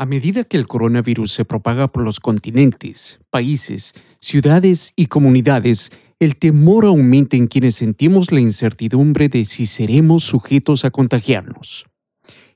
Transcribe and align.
A 0.00 0.06
medida 0.06 0.44
que 0.44 0.56
el 0.56 0.66
coronavirus 0.66 1.30
se 1.30 1.44
propaga 1.44 1.88
por 1.88 2.02
los 2.02 2.20
continentes, 2.20 3.20
países, 3.28 3.92
ciudades 4.18 4.94
y 4.96 5.08
comunidades, 5.08 5.90
el 6.18 6.36
temor 6.36 6.86
aumenta 6.86 7.36
en 7.36 7.48
quienes 7.48 7.74
sentimos 7.74 8.32
la 8.32 8.40
incertidumbre 8.40 9.28
de 9.28 9.44
si 9.44 9.66
seremos 9.66 10.24
sujetos 10.24 10.86
a 10.86 10.90
contagiarnos. 10.90 11.84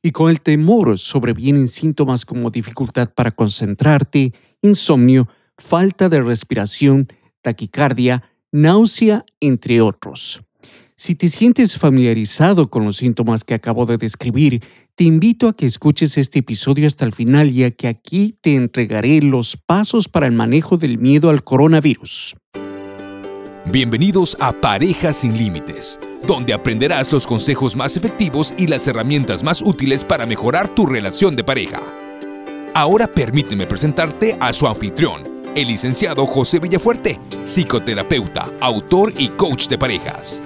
Y 0.01 0.13
con 0.13 0.31
el 0.31 0.41
temor 0.41 0.99
sobrevienen 0.99 1.69
síntomas 1.69 2.25
como 2.25 2.49
dificultad 2.49 3.11
para 3.15 3.33
concentrarte, 3.33 4.33
insomnio, 4.63 5.29
falta 5.59 6.09
de 6.09 6.23
respiración, 6.23 7.09
taquicardia, 7.43 8.25
náusea, 8.53 9.27
entre 9.41 9.83
otros. 9.83 10.41
Si 10.97 11.17
te 11.17 11.29
sientes 11.29 11.77
familiarizado 11.77 12.71
con 12.71 12.85
los 12.85 12.99
síntomas 12.99 13.43
que 13.43 13.55
acabo 13.55 13.85
de 13.85 13.97
describir, 13.97 14.63
te 14.95 15.03
invito 15.03 15.49
a 15.49 15.53
que 15.53 15.67
escuches 15.67 16.17
este 16.17 16.39
episodio 16.39 16.87
hasta 16.87 17.05
el 17.05 17.13
final 17.13 17.51
ya 17.51 17.73
que 17.73 17.89
aquí 17.89 18.39
te 18.41 18.55
entregaré 18.55 19.21
los 19.21 19.57
pasos 19.57 20.07
para 20.09 20.29
el 20.29 20.33
manejo 20.33 20.77
del 20.77 20.99
miedo 20.99 21.31
al 21.31 21.43
coronavirus. 21.43 22.37
Bienvenidos 23.73 24.37
a 24.39 24.53
Parejas 24.53 25.17
sin 25.17 25.37
Límites, 25.37 25.99
donde 26.29 26.55
aprenderás 26.55 27.11
los 27.11 27.27
consejos 27.27 27.75
más 27.75 27.97
efectivos 27.97 28.55
y 28.57 28.69
las 28.69 28.87
herramientas 28.87 29.43
más 29.43 29.63
útiles 29.63 30.05
para 30.05 30.27
mejorar 30.27 30.69
tu 30.77 30.87
relación 30.87 31.35
de 31.35 31.43
pareja. 31.43 31.81
Ahora 32.73 33.09
permíteme 33.09 33.67
presentarte 33.67 34.37
a 34.39 34.53
su 34.53 34.69
anfitrión, 34.69 35.23
el 35.57 35.67
licenciado 35.67 36.25
José 36.25 36.61
Villafuerte, 36.61 37.19
psicoterapeuta, 37.45 38.49
autor 38.61 39.13
y 39.19 39.31
coach 39.31 39.67
de 39.67 39.77
parejas. 39.77 40.41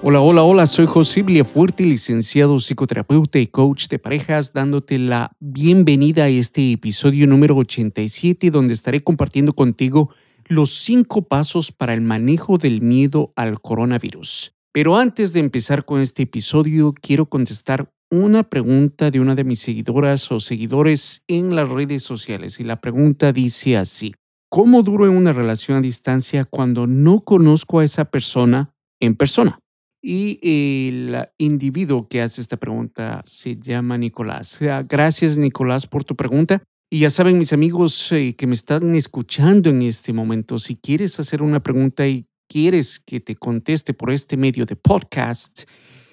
Hola, 0.00 0.20
hola, 0.20 0.44
hola, 0.44 0.66
soy 0.68 0.86
José 0.86 1.24
Fuerte, 1.42 1.84
licenciado 1.84 2.60
psicoterapeuta 2.60 3.40
y 3.40 3.48
coach 3.48 3.88
de 3.88 3.98
parejas, 3.98 4.52
dándote 4.52 4.96
la 4.96 5.32
bienvenida 5.40 6.24
a 6.24 6.28
este 6.28 6.70
episodio 6.70 7.26
número 7.26 7.56
87, 7.56 8.52
donde 8.52 8.74
estaré 8.74 9.02
compartiendo 9.02 9.54
contigo 9.54 10.14
los 10.46 10.70
cinco 10.70 11.22
pasos 11.22 11.72
para 11.72 11.94
el 11.94 12.00
manejo 12.00 12.58
del 12.58 12.80
miedo 12.80 13.32
al 13.34 13.60
coronavirus. 13.60 14.54
Pero 14.72 14.96
antes 14.96 15.32
de 15.32 15.40
empezar 15.40 15.84
con 15.84 16.00
este 16.00 16.22
episodio, 16.22 16.94
quiero 16.94 17.26
contestar 17.26 17.92
una 18.08 18.44
pregunta 18.44 19.10
de 19.10 19.18
una 19.18 19.34
de 19.34 19.42
mis 19.42 19.58
seguidoras 19.58 20.30
o 20.30 20.38
seguidores 20.38 21.24
en 21.26 21.56
las 21.56 21.68
redes 21.68 22.04
sociales. 22.04 22.60
Y 22.60 22.64
la 22.64 22.80
pregunta 22.80 23.32
dice 23.32 23.76
así, 23.76 24.14
¿cómo 24.48 24.84
duro 24.84 25.06
en 25.06 25.16
una 25.16 25.32
relación 25.32 25.78
a 25.78 25.80
distancia 25.80 26.44
cuando 26.44 26.86
no 26.86 27.22
conozco 27.22 27.80
a 27.80 27.84
esa 27.84 28.04
persona 28.04 28.72
en 29.00 29.16
persona? 29.16 29.58
Y 30.00 30.38
el 30.42 31.28
individuo 31.38 32.08
que 32.08 32.22
hace 32.22 32.40
esta 32.40 32.56
pregunta 32.56 33.22
se 33.24 33.56
llama 33.56 33.98
Nicolás. 33.98 34.58
Gracias, 34.88 35.38
Nicolás, 35.38 35.86
por 35.86 36.04
tu 36.04 36.14
pregunta. 36.14 36.62
Y 36.90 37.00
ya 37.00 37.10
saben, 37.10 37.36
mis 37.36 37.52
amigos 37.52 38.10
eh, 38.12 38.34
que 38.34 38.46
me 38.46 38.54
están 38.54 38.94
escuchando 38.94 39.68
en 39.68 39.82
este 39.82 40.14
momento, 40.14 40.58
si 40.58 40.74
quieres 40.76 41.20
hacer 41.20 41.42
una 41.42 41.62
pregunta 41.62 42.06
y 42.08 42.26
quieres 42.48 42.98
que 42.98 43.20
te 43.20 43.36
conteste 43.36 43.92
por 43.92 44.10
este 44.10 44.38
medio 44.38 44.64
de 44.64 44.74
podcast, 44.74 45.64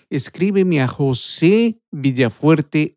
escríbeme 0.09 0.81
a 0.81 0.87
José 0.87 1.79
Villafuerte. 1.91 2.93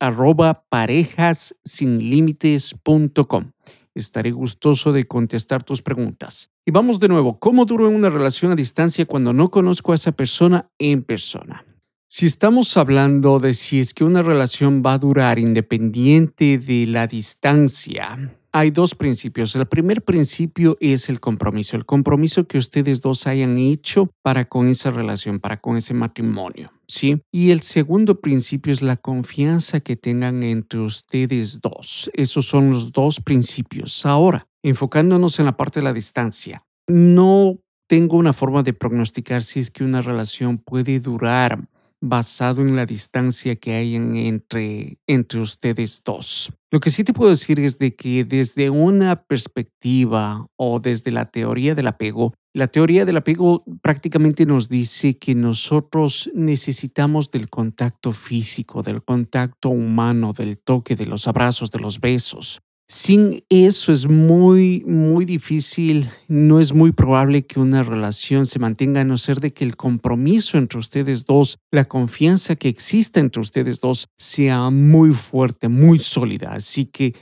Estaré 3.95 4.31
gustoso 4.33 4.93
de 4.93 5.07
contestar 5.07 5.63
tus 5.63 5.81
preguntas. 5.81 6.51
Y 6.69 6.71
vamos 6.71 7.01
de 7.01 7.09
nuevo, 7.09 7.39
¿cómo 7.39 7.65
duro 7.65 7.89
en 7.89 7.95
una 7.95 8.11
relación 8.11 8.53
a 8.53 8.55
distancia 8.55 9.07
cuando 9.07 9.33
no 9.33 9.51
conozco 9.51 9.93
a 9.93 9.95
esa 9.95 10.13
persona 10.13 10.71
en 10.79 11.03
persona? 11.03 11.65
Si 12.09 12.27
estamos 12.27 12.77
hablando 12.77 13.41
de 13.41 13.55
si 13.55 13.81
es 13.81 13.95
que 13.95 14.05
una 14.05 14.21
relación 14.21 14.83
va 14.85 14.93
a 14.93 14.99
durar 14.99 15.39
independiente 15.39 16.59
de 16.59 16.87
la 16.87 17.07
distancia, 17.07 18.37
hay 18.53 18.71
dos 18.71 18.95
principios. 18.95 19.55
El 19.55 19.65
primer 19.67 20.03
principio 20.03 20.77
es 20.81 21.09
el 21.09 21.21
compromiso, 21.21 21.75
el 21.75 21.87
compromiso 21.87 22.47
que 22.47 22.59
ustedes 22.59 23.01
dos 23.01 23.27
hayan 23.27 23.57
hecho 23.57 24.11
para 24.21 24.47
con 24.47 24.69
esa 24.69 24.91
relación, 24.91 25.41
para 25.41 25.61
con 25.63 25.79
ese 25.79 25.95
matrimonio, 25.95 26.71
¿sí? 26.87 27.23
Y 27.33 27.51
el 27.51 27.63
segundo 27.63 28.21
principio 28.21 28.75
es 28.75 28.83
la 28.83 28.97
confianza 28.97 29.81
que 29.81 29.97
tengan 29.97 30.43
entre 30.43 30.81
ustedes 30.81 31.61
dos. 31.63 32.11
Esos 32.13 32.47
son 32.47 32.71
los 32.71 32.93
dos 32.93 33.21
principios. 33.21 34.05
Ahora, 34.05 34.47
enfocándonos 34.63 35.39
en 35.39 35.47
la 35.47 35.57
parte 35.57 35.81
de 35.81 35.85
la 35.85 35.93
distancia, 35.93 36.65
no 36.89 37.59
tengo 37.87 38.17
una 38.17 38.33
forma 38.33 38.63
de 38.63 38.75
prognosticar 38.75 39.43
si 39.43 39.61
es 39.61 39.71
que 39.71 39.85
una 39.85 40.03
relación 40.03 40.59
puede 40.59 41.01
durar 41.01 41.69
basado 42.01 42.63
en 42.63 42.77
la 42.77 42.87
distancia 42.87 43.57
que 43.57 43.73
hay 43.73 43.97
entre, 43.97 44.99
entre 45.07 45.41
ustedes 45.41 46.03
dos. 46.05 46.53
Lo 46.71 46.81
que 46.81 46.91
sí 46.91 47.03
te 47.03 47.13
puedo 47.13 47.31
decir 47.31 47.59
es 47.61 47.79
de 47.79 47.97
que 47.97 48.25
desde 48.25 48.71
una 48.71 49.25
perspectiva 49.25 50.47
o 50.57 50.81
desde 50.81 51.11
la 51.11 51.25
teoría 51.25 51.75
del 51.75 51.89
apego, 51.89 52.35
la 52.55 52.69
teoría 52.69 53.05
del 53.05 53.17
apego 53.17 53.65
prácticamente 53.83 54.47
nos 54.47 54.69
dice 54.69 55.19
que 55.19 55.35
nosotros 55.35 56.31
necesitamos 56.35 57.31
del 57.31 57.49
contacto 57.49 58.13
físico, 58.13 58.83
del 58.83 59.03
contacto 59.03 59.71
humano, 59.71 60.33
del 60.33 60.59
toque, 60.59 60.95
de 60.95 61.07
los 61.07 61.27
abrazos, 61.27 61.71
de 61.71 61.81
los 61.81 62.01
besos. 62.01 62.61
Sin 62.91 63.45
eso 63.51 63.93
es 63.93 64.09
muy, 64.09 64.83
muy 64.87 65.27
difícil, 65.27 66.09
no 66.27 66.59
es 66.59 66.73
muy 66.73 66.93
probable 66.93 67.45
que 67.45 67.61
una 67.61 67.83
relación 67.83 68.47
se 68.47 68.59
mantenga 68.59 69.03
a 69.03 69.05
no 69.05 69.19
ser 69.19 69.41
de 69.41 69.53
que 69.53 69.65
el 69.65 69.77
compromiso 69.77 70.57
entre 70.57 70.79
ustedes 70.79 71.27
dos, 71.27 71.59
la 71.71 71.85
confianza 71.85 72.57
que 72.57 72.71
exista 72.71 73.21
entre 73.21 73.43
ustedes 73.43 73.83
dos 73.83 74.09
sea 74.17 74.71
muy 74.71 75.13
fuerte, 75.13 75.69
muy 75.69 75.99
sólida. 75.99 76.53
Así 76.55 76.87
que 76.87 77.15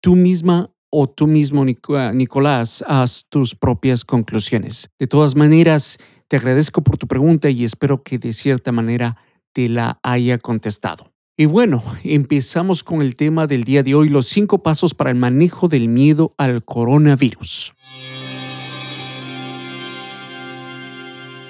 tú 0.00 0.16
misma 0.16 0.72
o 0.90 1.08
tú 1.08 1.28
mismo, 1.28 1.64
Nicolás, 1.64 2.82
haz 2.88 3.24
tus 3.28 3.54
propias 3.54 4.04
conclusiones. 4.04 4.90
De 4.98 5.06
todas 5.06 5.36
maneras, 5.36 5.98
te 6.26 6.36
agradezco 6.36 6.82
por 6.82 6.98
tu 6.98 7.06
pregunta 7.06 7.48
y 7.48 7.62
espero 7.62 8.02
que 8.02 8.18
de 8.18 8.32
cierta 8.32 8.72
manera 8.72 9.16
te 9.52 9.68
la 9.68 10.00
haya 10.02 10.38
contestado. 10.38 11.11
Y 11.34 11.46
bueno, 11.46 11.82
empezamos 12.04 12.84
con 12.84 13.00
el 13.00 13.14
tema 13.14 13.46
del 13.46 13.64
día 13.64 13.82
de 13.82 13.94
hoy, 13.94 14.10
los 14.10 14.26
cinco 14.26 14.62
pasos 14.62 14.92
para 14.92 15.10
el 15.10 15.16
manejo 15.16 15.66
del 15.66 15.88
miedo 15.88 16.34
al 16.36 16.62
coronavirus. 16.62 17.72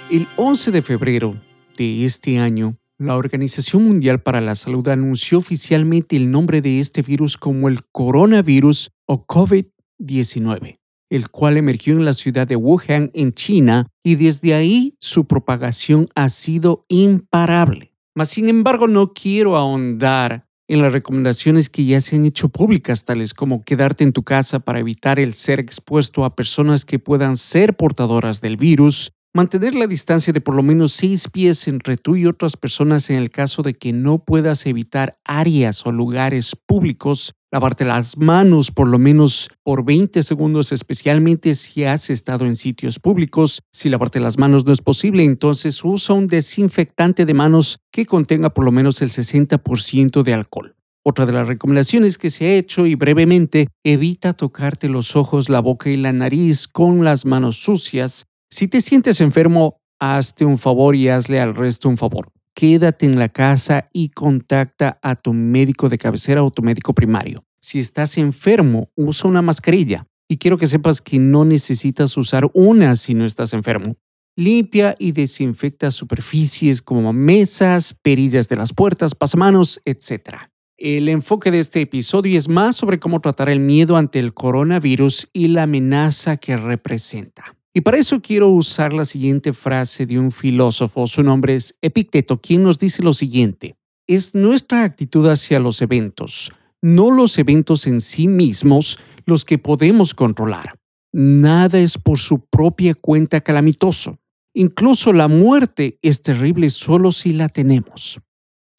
El 0.08 0.28
11 0.36 0.70
de 0.70 0.82
febrero 0.82 1.34
de 1.76 2.04
este 2.04 2.38
año, 2.38 2.76
la 2.96 3.16
Organización 3.16 3.84
Mundial 3.84 4.22
para 4.22 4.40
la 4.40 4.54
Salud 4.54 4.86
anunció 4.86 5.38
oficialmente 5.38 6.14
el 6.14 6.30
nombre 6.30 6.60
de 6.60 6.78
este 6.78 7.02
virus 7.02 7.36
como 7.36 7.68
el 7.68 7.80
coronavirus 7.90 8.92
o 9.06 9.26
COVID-19, 9.26 10.78
el 11.10 11.28
cual 11.30 11.56
emergió 11.56 11.94
en 11.94 12.04
la 12.04 12.14
ciudad 12.14 12.46
de 12.46 12.54
Wuhan, 12.54 13.10
en 13.14 13.32
China, 13.32 13.88
y 14.04 14.14
desde 14.14 14.54
ahí 14.54 14.94
su 15.00 15.24
propagación 15.24 16.08
ha 16.14 16.28
sido 16.28 16.84
imparable. 16.86 17.91
Mas, 18.14 18.28
sin 18.28 18.48
embargo, 18.48 18.88
no 18.88 19.12
quiero 19.12 19.56
ahondar 19.56 20.46
en 20.68 20.80
las 20.82 20.92
recomendaciones 20.92 21.68
que 21.68 21.84
ya 21.84 22.00
se 22.00 22.16
han 22.16 22.24
hecho 22.24 22.48
públicas, 22.48 23.04
tales 23.04 23.34
como 23.34 23.62
quedarte 23.62 24.04
en 24.04 24.12
tu 24.12 24.22
casa 24.22 24.60
para 24.60 24.78
evitar 24.78 25.18
el 25.18 25.34
ser 25.34 25.60
expuesto 25.60 26.24
a 26.24 26.34
personas 26.34 26.84
que 26.84 26.98
puedan 26.98 27.36
ser 27.36 27.76
portadoras 27.76 28.40
del 28.40 28.56
virus, 28.56 29.12
mantener 29.34 29.74
la 29.74 29.86
distancia 29.86 30.32
de 30.32 30.40
por 30.40 30.54
lo 30.54 30.62
menos 30.62 30.92
seis 30.92 31.28
pies 31.28 31.68
entre 31.68 31.96
tú 31.96 32.16
y 32.16 32.26
otras 32.26 32.56
personas 32.56 33.10
en 33.10 33.18
el 33.18 33.30
caso 33.30 33.62
de 33.62 33.74
que 33.74 33.92
no 33.92 34.24
puedas 34.24 34.66
evitar 34.66 35.18
áreas 35.24 35.86
o 35.86 35.92
lugares 35.92 36.54
públicos 36.66 37.34
lavarte 37.52 37.84
las 37.84 38.16
manos 38.16 38.70
por 38.70 38.88
lo 38.88 38.98
menos 38.98 39.50
por 39.62 39.84
20 39.84 40.22
segundos, 40.22 40.72
especialmente 40.72 41.54
si 41.54 41.84
has 41.84 42.08
estado 42.08 42.46
en 42.46 42.56
sitios 42.56 42.98
públicos. 42.98 43.60
Si 43.70 43.90
lavarte 43.90 44.20
las 44.20 44.38
manos 44.38 44.64
no 44.64 44.72
es 44.72 44.80
posible, 44.80 45.22
entonces 45.24 45.84
usa 45.84 46.14
un 46.14 46.26
desinfectante 46.26 47.26
de 47.26 47.34
manos 47.34 47.78
que 47.92 48.06
contenga 48.06 48.50
por 48.50 48.64
lo 48.64 48.72
menos 48.72 49.02
el 49.02 49.10
60% 49.10 50.22
de 50.22 50.32
alcohol. 50.32 50.74
Otra 51.04 51.26
de 51.26 51.32
las 51.32 51.46
recomendaciones 51.46 52.16
que 52.16 52.30
se 52.30 52.46
ha 52.46 52.54
hecho 52.54 52.86
y 52.86 52.94
brevemente, 52.94 53.68
evita 53.84 54.32
tocarte 54.32 54.88
los 54.88 55.14
ojos, 55.14 55.48
la 55.48 55.60
boca 55.60 55.90
y 55.90 55.96
la 55.96 56.12
nariz 56.12 56.68
con 56.68 57.04
las 57.04 57.26
manos 57.26 57.56
sucias. 57.56 58.24
Si 58.50 58.66
te 58.68 58.80
sientes 58.80 59.20
enfermo, 59.20 59.76
hazte 60.00 60.44
un 60.44 60.58
favor 60.58 60.96
y 60.96 61.08
hazle 61.08 61.40
al 61.40 61.54
resto 61.54 61.88
un 61.88 61.98
favor 61.98 62.32
quédate 62.54 63.06
en 63.06 63.18
la 63.18 63.28
casa 63.28 63.88
y 63.92 64.10
contacta 64.10 64.98
a 65.02 65.14
tu 65.16 65.32
médico 65.32 65.88
de 65.88 65.98
cabecera 65.98 66.42
o 66.42 66.50
tu 66.50 66.62
médico 66.62 66.94
primario. 66.94 67.44
Si 67.60 67.78
estás 67.78 68.18
enfermo, 68.18 68.90
usa 68.96 69.30
una 69.30 69.42
mascarilla. 69.42 70.06
Y 70.28 70.38
quiero 70.38 70.58
que 70.58 70.66
sepas 70.66 71.00
que 71.00 71.18
no 71.18 71.44
necesitas 71.44 72.16
usar 72.16 72.50
una 72.54 72.96
si 72.96 73.14
no 73.14 73.24
estás 73.24 73.52
enfermo. 73.52 73.96
Limpia 74.34 74.96
y 74.98 75.12
desinfecta 75.12 75.90
superficies 75.90 76.80
como 76.80 77.12
mesas, 77.12 77.94
perillas 78.02 78.48
de 78.48 78.56
las 78.56 78.72
puertas, 78.72 79.14
pasamanos, 79.14 79.80
etc. 79.84 80.48
El 80.78 81.08
enfoque 81.10 81.50
de 81.50 81.58
este 81.58 81.82
episodio 81.82 82.38
es 82.38 82.48
más 82.48 82.76
sobre 82.76 82.98
cómo 82.98 83.20
tratar 83.20 83.50
el 83.50 83.60
miedo 83.60 83.96
ante 83.96 84.18
el 84.18 84.32
coronavirus 84.32 85.28
y 85.32 85.48
la 85.48 85.64
amenaza 85.64 86.38
que 86.38 86.56
representa. 86.56 87.56
Y 87.74 87.80
para 87.80 87.98
eso 87.98 88.20
quiero 88.20 88.48
usar 88.48 88.92
la 88.92 89.06
siguiente 89.06 89.54
frase 89.54 90.04
de 90.04 90.18
un 90.18 90.30
filósofo, 90.30 91.06
su 91.06 91.22
nombre 91.22 91.56
es 91.56 91.74
Epicteto, 91.80 92.40
quien 92.40 92.62
nos 92.62 92.78
dice 92.78 93.02
lo 93.02 93.14
siguiente, 93.14 93.76
es 94.06 94.34
nuestra 94.34 94.84
actitud 94.84 95.26
hacia 95.26 95.58
los 95.58 95.80
eventos, 95.80 96.52
no 96.82 97.10
los 97.10 97.38
eventos 97.38 97.86
en 97.86 98.02
sí 98.02 98.28
mismos 98.28 98.98
los 99.24 99.46
que 99.46 99.56
podemos 99.56 100.14
controlar. 100.14 100.78
Nada 101.12 101.78
es 101.78 101.96
por 101.96 102.18
su 102.18 102.44
propia 102.44 102.94
cuenta 102.94 103.40
calamitoso. 103.40 104.18
Incluso 104.54 105.12
la 105.12 105.28
muerte 105.28 105.98
es 106.02 106.20
terrible 106.20 106.68
solo 106.68 107.10
si 107.12 107.32
la 107.32 107.48
tenemos. 107.48 108.20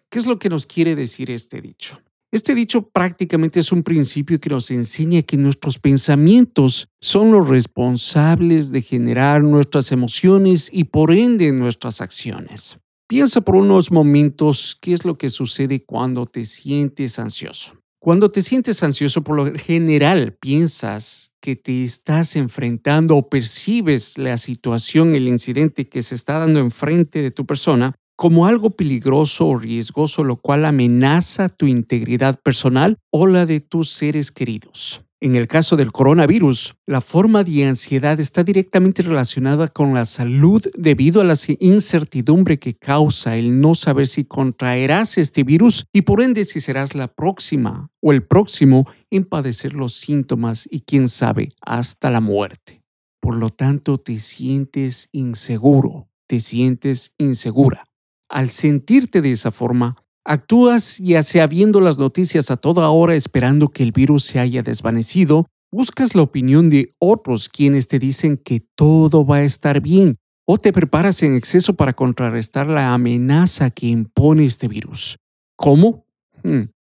¿Qué 0.09 0.19
es 0.19 0.27
lo 0.27 0.37
que 0.37 0.49
nos 0.49 0.67
quiere 0.67 0.95
decir 0.95 1.31
este 1.31 1.61
dicho? 1.61 1.99
Este 2.33 2.55
dicho 2.55 2.89
prácticamente 2.89 3.59
es 3.59 3.71
un 3.71 3.83
principio 3.83 4.39
que 4.39 4.49
nos 4.49 4.71
enseña 4.71 5.21
que 5.21 5.37
nuestros 5.37 5.77
pensamientos 5.77 6.87
son 6.99 7.31
los 7.31 7.47
responsables 7.47 8.71
de 8.71 8.81
generar 8.81 9.43
nuestras 9.43 9.91
emociones 9.91 10.67
y 10.73 10.85
por 10.85 11.11
ende 11.11 11.51
nuestras 11.51 12.01
acciones. 12.01 12.79
Piensa 13.07 13.41
por 13.41 13.53
unos 13.53 13.91
momentos 13.91 14.75
qué 14.81 14.93
es 14.93 15.05
lo 15.05 15.15
que 15.15 15.29
sucede 15.29 15.85
cuando 15.85 16.25
te 16.25 16.45
sientes 16.45 17.19
ansioso. 17.19 17.77
Cuando 17.99 18.31
te 18.31 18.41
sientes 18.41 18.81
ansioso, 18.81 19.23
por 19.23 19.35
lo 19.35 19.53
general 19.53 20.35
piensas 20.41 21.29
que 21.39 21.55
te 21.55 21.83
estás 21.83 22.35
enfrentando 22.35 23.15
o 23.15 23.29
percibes 23.29 24.17
la 24.17 24.39
situación, 24.39 25.13
el 25.13 25.27
incidente 25.27 25.87
que 25.87 26.01
se 26.01 26.15
está 26.15 26.39
dando 26.39 26.59
enfrente 26.59 27.21
de 27.21 27.29
tu 27.29 27.45
persona 27.45 27.93
como 28.15 28.45
algo 28.45 28.71
peligroso 28.71 29.47
o 29.47 29.57
riesgoso, 29.57 30.23
lo 30.23 30.37
cual 30.37 30.65
amenaza 30.65 31.49
tu 31.49 31.65
integridad 31.67 32.39
personal 32.41 32.97
o 33.11 33.27
la 33.27 33.45
de 33.45 33.59
tus 33.59 33.89
seres 33.89 34.31
queridos. 34.31 35.03
En 35.23 35.35
el 35.35 35.47
caso 35.47 35.77
del 35.77 35.93
coronavirus, 35.93 36.75
la 36.85 36.99
forma 36.99 37.45
de 37.45 37.65
ansiedad 37.65 38.19
está 38.19 38.43
directamente 38.43 39.03
relacionada 39.03 39.69
con 39.69 39.93
la 39.93 40.05
salud 40.05 40.61
debido 40.75 41.21
a 41.21 41.23
la 41.23 41.35
incertidumbre 41.59 42.59
que 42.59 42.75
causa 42.75 43.37
el 43.37 43.61
no 43.61 43.73
saber 43.73 44.07
si 44.07 44.25
contraerás 44.25 45.17
este 45.17 45.45
virus 45.45 45.85
y 45.93 46.01
por 46.01 46.21
ende 46.21 46.43
si 46.43 46.59
serás 46.59 46.93
la 46.93 47.07
próxima 47.07 47.89
o 48.01 48.11
el 48.11 48.27
próximo 48.27 48.85
en 49.11 49.23
padecer 49.23 49.75
los 49.75 49.93
síntomas 49.93 50.67
y 50.69 50.81
quién 50.81 51.07
sabe 51.07 51.53
hasta 51.61 52.11
la 52.11 52.19
muerte. 52.19 52.83
Por 53.21 53.37
lo 53.37 53.49
tanto, 53.49 53.99
te 53.99 54.19
sientes 54.19 55.07
inseguro, 55.13 56.09
te 56.27 56.41
sientes 56.41 57.13
insegura. 57.17 57.85
Al 58.33 58.49
sentirte 58.49 59.21
de 59.21 59.31
esa 59.31 59.51
forma, 59.51 59.95
actúas 60.25 60.97
ya 60.97 61.21
sea 61.21 61.45
viendo 61.45 61.79
las 61.81 61.99
noticias 61.99 62.49
a 62.49 62.57
toda 62.57 62.89
hora 62.89 63.13
esperando 63.13 63.69
que 63.69 63.83
el 63.83 63.91
virus 63.91 64.23
se 64.23 64.39
haya 64.39 64.63
desvanecido, 64.63 65.45
buscas 65.71 66.15
la 66.15 66.23
opinión 66.23 66.67
de 66.67 66.95
otros 66.97 67.47
quienes 67.47 67.87
te 67.87 67.99
dicen 67.99 68.37
que 68.37 68.65
todo 68.75 69.23
va 69.23 69.35
a 69.35 69.43
estar 69.43 69.81
bien, 69.81 70.17
o 70.47 70.57
te 70.57 70.73
preparas 70.73 71.21
en 71.21 71.35
exceso 71.35 71.75
para 71.75 71.93
contrarrestar 71.93 72.65
la 72.65 72.95
amenaza 72.95 73.69
que 73.69 73.85
impone 73.85 74.45
este 74.45 74.67
virus. 74.67 75.19
¿Cómo? 75.55 76.07
Hmm. 76.41 76.71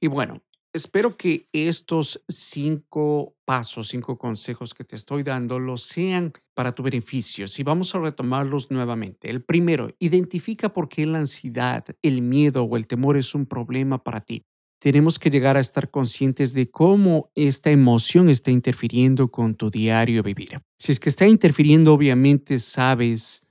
Y 0.00 0.06
bueno, 0.06 0.40
Espero 0.74 1.16
que 1.16 1.48
estos 1.52 2.22
cinco 2.28 3.34
pasos, 3.46 3.88
cinco 3.88 4.18
consejos 4.18 4.74
que 4.74 4.84
te 4.84 4.96
estoy 4.96 5.22
dando, 5.22 5.58
los 5.58 5.82
sean 5.82 6.32
para 6.58 6.72
tu 6.72 6.82
beneficio. 6.82 7.46
Si 7.46 7.62
vamos 7.62 7.94
a 7.94 8.00
retomarlos 8.00 8.72
nuevamente. 8.72 9.30
El 9.30 9.44
primero, 9.44 9.94
identifica 10.00 10.72
por 10.72 10.88
qué 10.88 11.06
la 11.06 11.18
ansiedad, 11.18 11.84
el 12.02 12.20
miedo 12.20 12.64
o 12.64 12.76
el 12.76 12.88
temor 12.88 13.16
es 13.16 13.32
un 13.36 13.46
problema 13.46 14.02
para 14.02 14.20
ti. 14.22 14.42
Tenemos 14.80 15.20
que 15.20 15.30
llegar 15.30 15.56
a 15.56 15.60
estar 15.60 15.88
conscientes 15.88 16.54
de 16.54 16.68
cómo 16.68 17.30
esta 17.36 17.70
emoción 17.70 18.28
está 18.28 18.50
interfiriendo 18.50 19.30
con 19.30 19.54
tu 19.54 19.70
diario 19.70 20.24
vivir. 20.24 20.60
Si 20.80 20.90
es 20.90 20.98
que 20.98 21.10
está 21.10 21.28
interfiriendo, 21.28 21.94
obviamente 21.94 22.58
sabes, 22.58 23.44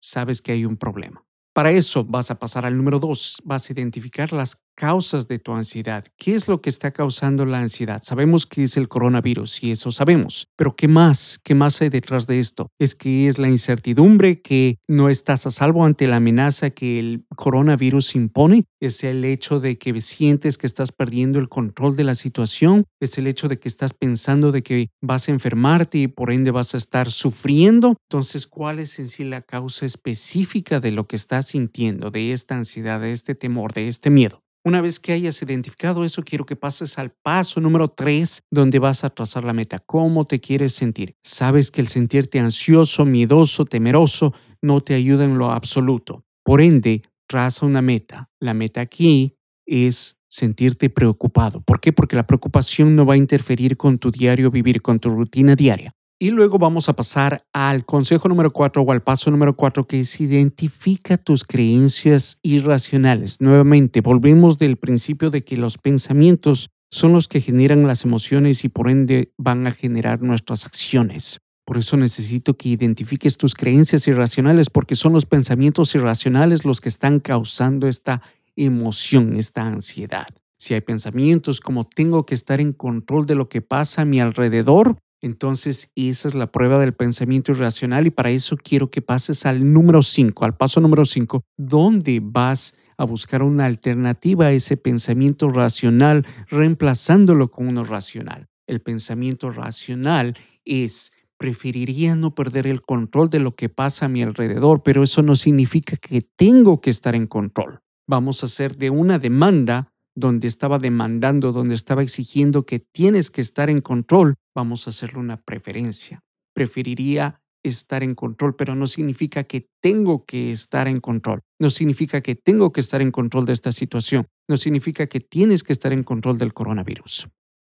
sabes 0.00 0.40
que 0.40 0.52
hay 0.52 0.64
un 0.64 0.76
problema. 0.76 1.24
Para 1.52 1.72
eso 1.72 2.04
vas 2.04 2.30
a 2.30 2.38
pasar 2.38 2.64
al 2.64 2.76
número 2.76 3.00
dos, 3.00 3.42
vas 3.44 3.68
a 3.68 3.72
identificar 3.72 4.32
las 4.32 4.62
causas 4.74 5.28
de 5.28 5.38
tu 5.38 5.52
ansiedad. 5.52 6.04
¿Qué 6.16 6.34
es 6.34 6.48
lo 6.48 6.60
que 6.60 6.70
está 6.70 6.92
causando 6.92 7.46
la 7.46 7.60
ansiedad? 7.60 8.02
Sabemos 8.02 8.46
que 8.46 8.64
es 8.64 8.76
el 8.76 8.88
coronavirus 8.88 9.62
y 9.62 9.70
eso 9.70 9.92
sabemos, 9.92 10.46
pero 10.56 10.76
¿qué 10.76 10.88
más? 10.88 11.40
¿Qué 11.42 11.54
más 11.54 11.80
hay 11.82 11.88
detrás 11.88 12.26
de 12.26 12.38
esto? 12.38 12.68
Es 12.78 12.94
que 12.94 13.28
es 13.28 13.38
la 13.38 13.48
incertidumbre 13.48 14.40
que 14.42 14.78
no 14.88 15.08
estás 15.08 15.46
a 15.46 15.50
salvo 15.50 15.84
ante 15.84 16.06
la 16.06 16.16
amenaza 16.16 16.70
que 16.70 16.98
el 16.98 17.26
coronavirus 17.36 18.14
impone, 18.14 18.64
es 18.80 19.04
el 19.04 19.24
hecho 19.24 19.60
de 19.60 19.78
que 19.78 20.00
sientes 20.00 20.58
que 20.58 20.66
estás 20.66 20.92
perdiendo 20.92 21.38
el 21.38 21.48
control 21.48 21.96
de 21.96 22.04
la 22.04 22.14
situación, 22.14 22.84
es 23.00 23.18
el 23.18 23.26
hecho 23.26 23.48
de 23.48 23.58
que 23.58 23.68
estás 23.68 23.94
pensando 23.94 24.52
de 24.52 24.62
que 24.62 24.88
vas 25.00 25.28
a 25.28 25.32
enfermarte 25.32 25.98
y 25.98 26.08
por 26.08 26.32
ende 26.32 26.50
vas 26.50 26.74
a 26.74 26.78
estar 26.78 27.10
sufriendo. 27.10 27.96
Entonces, 28.08 28.46
¿cuál 28.46 28.78
es 28.78 28.98
en 28.98 29.08
sí 29.08 29.24
la 29.24 29.42
causa 29.42 29.86
específica 29.86 30.80
de 30.80 30.90
lo 30.90 31.06
que 31.06 31.16
estás 31.16 31.46
sintiendo, 31.46 32.10
de 32.10 32.32
esta 32.32 32.54
ansiedad, 32.54 33.00
de 33.00 33.12
este 33.12 33.34
temor, 33.34 33.72
de 33.72 33.88
este 33.88 34.10
miedo? 34.10 34.41
Una 34.64 34.80
vez 34.80 35.00
que 35.00 35.12
hayas 35.12 35.42
identificado 35.42 36.04
eso, 36.04 36.22
quiero 36.22 36.46
que 36.46 36.54
pases 36.54 36.96
al 36.96 37.10
paso 37.10 37.60
número 37.60 37.88
tres, 37.88 38.44
donde 38.48 38.78
vas 38.78 39.02
a 39.02 39.10
trazar 39.10 39.42
la 39.42 39.52
meta. 39.52 39.80
¿Cómo 39.80 40.24
te 40.24 40.38
quieres 40.38 40.72
sentir? 40.72 41.16
Sabes 41.24 41.72
que 41.72 41.80
el 41.80 41.88
sentirte 41.88 42.38
ansioso, 42.38 43.04
miedoso, 43.04 43.64
temeroso 43.64 44.34
no 44.60 44.80
te 44.80 44.94
ayuda 44.94 45.24
en 45.24 45.36
lo 45.36 45.50
absoluto. 45.50 46.24
Por 46.44 46.60
ende, 46.60 47.02
traza 47.26 47.66
una 47.66 47.82
meta. 47.82 48.30
La 48.38 48.54
meta 48.54 48.80
aquí 48.80 49.36
es 49.66 50.16
sentirte 50.28 50.90
preocupado. 50.90 51.60
¿Por 51.62 51.80
qué? 51.80 51.92
Porque 51.92 52.14
la 52.14 52.28
preocupación 52.28 52.94
no 52.94 53.04
va 53.04 53.14
a 53.14 53.18
interferir 53.18 53.76
con 53.76 53.98
tu 53.98 54.12
diario 54.12 54.52
vivir, 54.52 54.80
con 54.80 55.00
tu 55.00 55.10
rutina 55.10 55.56
diaria. 55.56 55.92
Y 56.22 56.30
luego 56.30 56.56
vamos 56.56 56.88
a 56.88 56.92
pasar 56.92 57.44
al 57.52 57.84
consejo 57.84 58.28
número 58.28 58.52
cuatro 58.52 58.82
o 58.82 58.92
al 58.92 59.02
paso 59.02 59.28
número 59.32 59.56
cuatro, 59.56 59.88
que 59.88 59.98
es 59.98 60.20
identifica 60.20 61.16
tus 61.16 61.42
creencias 61.42 62.38
irracionales. 62.42 63.40
Nuevamente, 63.40 64.02
volvemos 64.02 64.56
del 64.56 64.76
principio 64.76 65.30
de 65.30 65.42
que 65.42 65.56
los 65.56 65.78
pensamientos 65.78 66.70
son 66.92 67.12
los 67.12 67.26
que 67.26 67.40
generan 67.40 67.88
las 67.88 68.04
emociones 68.04 68.64
y 68.64 68.68
por 68.68 68.88
ende 68.88 69.32
van 69.36 69.66
a 69.66 69.72
generar 69.72 70.22
nuestras 70.22 70.64
acciones. 70.64 71.40
Por 71.64 71.76
eso 71.76 71.96
necesito 71.96 72.56
que 72.56 72.68
identifiques 72.68 73.36
tus 73.36 73.56
creencias 73.56 74.06
irracionales 74.06 74.70
porque 74.70 74.94
son 74.94 75.14
los 75.14 75.26
pensamientos 75.26 75.92
irracionales 75.96 76.64
los 76.64 76.80
que 76.80 76.88
están 76.88 77.18
causando 77.18 77.88
esta 77.88 78.22
emoción, 78.54 79.34
esta 79.34 79.66
ansiedad. 79.66 80.28
Si 80.56 80.72
hay 80.72 80.82
pensamientos 80.82 81.60
como 81.60 81.84
tengo 81.84 82.26
que 82.26 82.36
estar 82.36 82.60
en 82.60 82.74
control 82.74 83.26
de 83.26 83.34
lo 83.34 83.48
que 83.48 83.60
pasa 83.60 84.02
a 84.02 84.04
mi 84.04 84.20
alrededor, 84.20 84.98
entonces, 85.22 85.90
esa 85.94 86.26
es 86.26 86.34
la 86.34 86.50
prueba 86.50 86.80
del 86.80 86.94
pensamiento 86.94 87.52
irracional 87.52 88.08
y 88.08 88.10
para 88.10 88.30
eso 88.30 88.56
quiero 88.56 88.90
que 88.90 89.02
pases 89.02 89.46
al 89.46 89.72
número 89.72 90.02
5, 90.02 90.44
al 90.44 90.56
paso 90.56 90.80
número 90.80 91.04
5, 91.04 91.44
donde 91.56 92.20
vas 92.20 92.74
a 92.96 93.04
buscar 93.04 93.44
una 93.44 93.66
alternativa 93.66 94.46
a 94.46 94.52
ese 94.52 94.76
pensamiento 94.76 95.48
racional, 95.48 96.26
reemplazándolo 96.48 97.52
con 97.52 97.68
uno 97.68 97.84
racional. 97.84 98.48
El 98.66 98.80
pensamiento 98.80 99.50
racional 99.52 100.36
es 100.64 101.12
preferiría 101.38 102.14
no 102.14 102.34
perder 102.34 102.66
el 102.66 102.82
control 102.82 103.30
de 103.30 103.40
lo 103.40 103.54
que 103.54 103.68
pasa 103.68 104.06
a 104.06 104.08
mi 104.08 104.22
alrededor, 104.22 104.82
pero 104.82 105.02
eso 105.02 105.22
no 105.22 105.34
significa 105.34 105.96
que 105.96 106.22
tengo 106.22 106.80
que 106.80 106.90
estar 106.90 107.14
en 107.14 107.26
control. 107.26 107.80
Vamos 108.08 108.42
a 108.42 108.46
hacer 108.46 108.76
de 108.76 108.90
una 108.90 109.18
demanda 109.18 109.92
donde 110.14 110.46
estaba 110.46 110.78
demandando, 110.78 111.52
donde 111.52 111.74
estaba 111.74 112.02
exigiendo 112.02 112.64
que 112.64 112.78
tienes 112.78 113.30
que 113.30 113.40
estar 113.40 113.70
en 113.70 113.80
control, 113.80 114.34
vamos 114.54 114.86
a 114.86 114.90
hacerle 114.90 115.18
una 115.18 115.40
preferencia. 115.40 116.22
Preferiría 116.54 117.42
estar 117.62 118.02
en 118.02 118.14
control, 118.14 118.56
pero 118.56 118.74
no 118.74 118.86
significa 118.86 119.44
que 119.44 119.68
tengo 119.80 120.24
que 120.24 120.50
estar 120.50 120.88
en 120.88 121.00
control. 121.00 121.40
No 121.60 121.70
significa 121.70 122.20
que 122.20 122.34
tengo 122.34 122.72
que 122.72 122.80
estar 122.80 123.00
en 123.00 123.12
control 123.12 123.46
de 123.46 123.52
esta 123.52 123.72
situación. 123.72 124.26
No 124.48 124.56
significa 124.56 125.06
que 125.06 125.20
tienes 125.20 125.62
que 125.62 125.72
estar 125.72 125.92
en 125.92 126.02
control 126.02 126.38
del 126.38 126.52
coronavirus. 126.52 127.28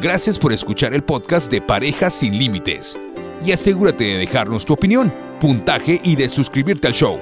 Gracias 0.00 0.38
por 0.38 0.52
escuchar 0.52 0.94
el 0.94 1.02
podcast 1.02 1.50
de 1.50 1.60
Parejas 1.60 2.14
sin 2.14 2.38
Límites. 2.38 3.00
Y 3.44 3.50
asegúrate 3.50 4.04
de 4.04 4.18
dejarnos 4.18 4.64
tu 4.64 4.74
opinión, 4.74 5.12
puntaje 5.40 6.00
y 6.04 6.14
de 6.14 6.28
suscribirte 6.28 6.86
al 6.86 6.94
show. 6.94 7.18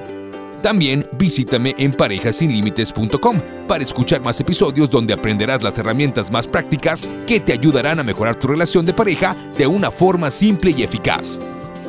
También 0.63 1.05
visítame 1.19 1.75
en 1.77 1.93
parejasinlimites.com 1.93 3.41
para 3.67 3.83
escuchar 3.83 4.23
más 4.23 4.39
episodios 4.39 4.91
donde 4.91 5.13
aprenderás 5.13 5.63
las 5.63 5.77
herramientas 5.79 6.31
más 6.31 6.47
prácticas 6.47 7.05
que 7.27 7.41
te 7.41 7.53
ayudarán 7.53 7.99
a 7.99 8.05
mejorar 8.05 8.37
tu 8.37 8.47
relación 8.47 8.87
de 8.87 8.95
pareja 8.95 9.37
de 9.59 9.67
una 9.67 9.91
forma 9.91 10.31
simple 10.31 10.73
y 10.77 10.85
eficaz. 10.85 11.41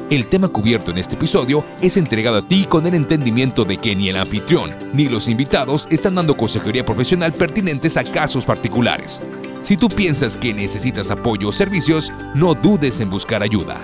El 0.10 0.28
tema 0.28 0.48
cubierto 0.48 0.92
en 0.92 0.98
este 0.98 1.16
episodio 1.16 1.64
es 1.82 1.98
entregado 1.98 2.38
a 2.38 2.48
ti 2.48 2.66
con 2.68 2.86
el 2.88 2.96
entendimiento 2.96 3.64
de 3.64 3.78
que 3.78 3.96
ni 3.96 4.10
el 4.10 4.18
anfitrión 4.18 4.76
ni 4.94 5.08
los 5.08 5.28
invitados 5.28 5.88
están 5.92 6.16
dando 6.16 6.36
consejería 6.36 6.84
profesional 6.84 7.34
pertinentes 7.34 7.96
a 7.98 8.04
casos 8.04 8.44
particulares. 8.44 9.22
Si 9.62 9.78
tú 9.78 9.88
piensas 9.88 10.36
que 10.36 10.54
necesitas 10.54 11.10
apoyo 11.10 11.50
o 11.50 11.52
servicios, 11.52 12.12
no 12.36 12.54
dudes 12.54 13.00
en 13.00 13.10
buscar 13.10 13.44
ayuda. 13.44 13.80